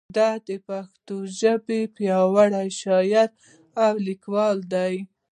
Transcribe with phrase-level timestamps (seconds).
[0.15, 3.29] دی د پښتو ژبې پیاوړی شاعر
[3.85, 4.95] او لیکوال دی.